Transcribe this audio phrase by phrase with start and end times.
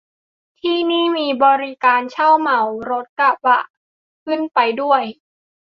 [0.59, 3.61] ที่นี่มีบริการเช่าเหมารถกระบะ
[4.23, 5.03] ขึ้นไปด้วย